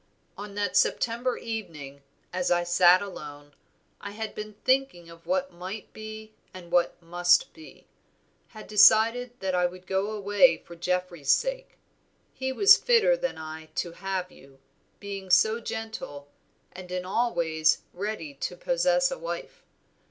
"On 0.35 0.55
that 0.55 0.75
September 0.75 1.37
evening, 1.37 2.01
as 2.33 2.49
I 2.49 2.63
sat 2.63 3.03
alone, 3.03 3.53
I 3.99 4.09
had 4.13 4.33
been 4.33 4.55
thinking 4.65 5.11
of 5.11 5.27
what 5.27 5.53
might 5.53 5.93
be 5.93 6.33
and 6.55 6.71
what 6.71 6.99
must 7.03 7.53
be. 7.53 7.85
Had 8.47 8.65
decided 8.65 9.39
that 9.41 9.53
I 9.53 9.67
would 9.67 9.85
go 9.85 10.09
away 10.09 10.57
for 10.57 10.75
Geoffrey's 10.75 11.29
sake. 11.29 11.77
He 12.33 12.51
was 12.51 12.77
fitter 12.77 13.15
than 13.15 13.37
I 13.37 13.65
to 13.75 13.91
have 13.91 14.31
you, 14.31 14.57
being 14.99 15.29
so 15.29 15.59
gentle, 15.59 16.27
and 16.71 16.91
in 16.91 17.05
all 17.05 17.35
ways 17.35 17.83
ready 17.93 18.33
to 18.33 18.55
possess 18.57 19.11
a 19.11 19.19
wife. 19.19 19.63